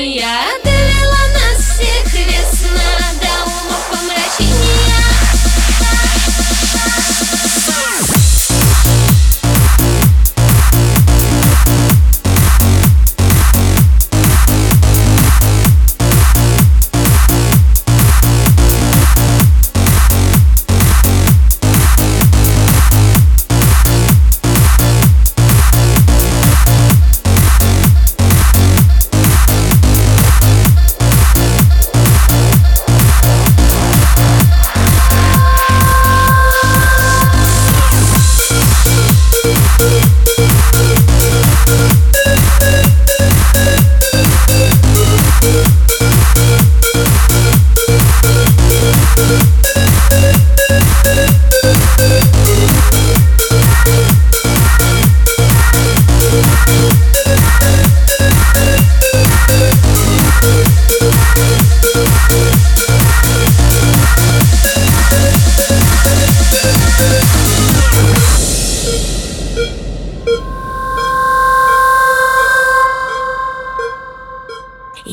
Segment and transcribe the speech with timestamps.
[0.00, 0.39] yeah.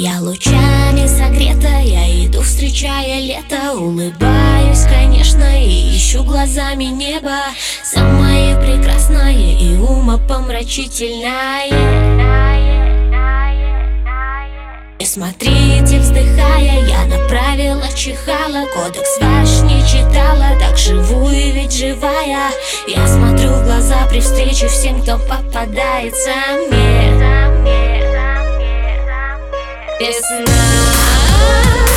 [0.00, 3.74] Я лучами согрета, я иду, встречая лето.
[3.74, 7.36] Улыбаюсь, конечно, и ищу глазами небо.
[7.84, 11.66] Самое прекрасное и умопомрачительное.
[14.98, 18.64] И смотрите, вздыхая, я направила чихала.
[18.72, 22.50] Кодекс ваш не читала, так живую ведь живая.
[22.88, 26.30] Я смотрю в глаза при встрече всем, кто попадается
[26.70, 27.79] мне
[30.02, 31.89] It's not.